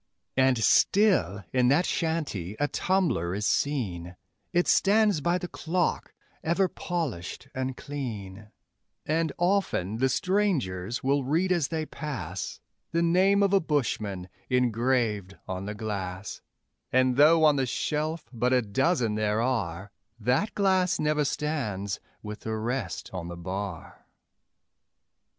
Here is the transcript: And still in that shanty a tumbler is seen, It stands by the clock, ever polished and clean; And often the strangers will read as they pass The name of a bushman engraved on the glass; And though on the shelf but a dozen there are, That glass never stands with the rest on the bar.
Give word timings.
And 0.35 0.57
still 0.57 1.43
in 1.53 1.67
that 1.67 1.85
shanty 1.85 2.55
a 2.59 2.67
tumbler 2.67 3.35
is 3.35 3.45
seen, 3.45 4.15
It 4.51 4.67
stands 4.67 5.21
by 5.21 5.37
the 5.37 5.47
clock, 5.47 6.11
ever 6.43 6.67
polished 6.67 7.49
and 7.53 7.77
clean; 7.77 8.49
And 9.05 9.31
often 9.37 9.97
the 9.99 10.09
strangers 10.09 11.03
will 11.03 11.23
read 11.23 11.51
as 11.51 11.67
they 11.67 11.85
pass 11.85 12.59
The 12.91 13.03
name 13.03 13.43
of 13.43 13.53
a 13.53 13.59
bushman 13.59 14.27
engraved 14.49 15.37
on 15.47 15.67
the 15.67 15.75
glass; 15.75 16.41
And 16.91 17.15
though 17.15 17.43
on 17.43 17.57
the 17.57 17.67
shelf 17.67 18.27
but 18.33 18.53
a 18.53 18.63
dozen 18.63 19.13
there 19.13 19.39
are, 19.39 19.91
That 20.19 20.55
glass 20.55 20.99
never 20.99 21.23
stands 21.23 21.99
with 22.23 22.39
the 22.39 22.55
rest 22.55 23.11
on 23.13 23.27
the 23.27 23.37
bar. 23.37 24.07